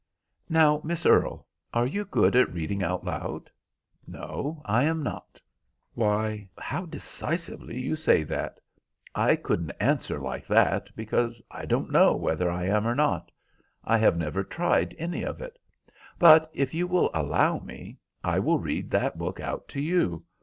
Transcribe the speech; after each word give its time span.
"Now, 0.49 0.81
Miss 0.83 1.05
Earle, 1.05 1.45
are 1.75 1.85
you 1.85 2.05
good 2.05 2.35
at 2.35 2.51
reading 2.51 2.81
out 2.81 3.05
loud?" 3.05 3.51
"No, 4.07 4.63
I 4.65 4.83
am 4.85 5.03
not." 5.03 5.39
"Why, 5.93 6.49
how 6.57 6.87
decisively 6.87 7.79
you 7.79 7.95
say 7.95 8.23
that. 8.23 8.59
I 9.13 9.35
couldn't 9.35 9.73
answer 9.79 10.17
like 10.17 10.47
that, 10.47 10.89
because 10.95 11.39
I 11.51 11.65
don't 11.67 11.91
know 11.91 12.15
whether 12.15 12.49
I 12.49 12.65
am 12.65 12.87
or 12.87 12.95
not. 12.95 13.31
I 13.83 13.99
have 13.99 14.17
never 14.17 14.43
tried 14.43 14.95
any 14.97 15.21
of 15.21 15.39
it. 15.39 15.59
But 16.17 16.49
if 16.51 16.73
you 16.73 16.87
will 16.87 17.11
allow 17.13 17.59
me, 17.59 17.99
I 18.23 18.39
will 18.39 18.57
read 18.57 18.89
that 18.89 19.19
book 19.19 19.39
out 19.39 19.67
to 19.67 19.81
you. 19.81 20.23